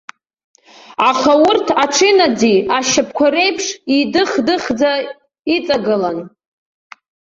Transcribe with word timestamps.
Аха 1.09 1.33
урҭ 1.47 1.67
аҽы-нади 1.83 2.55
ашьапқәа 2.77 3.27
реиԥш 3.33 3.65
идых-дыхӡа 3.97 4.91
иҵагылан. 5.55 6.19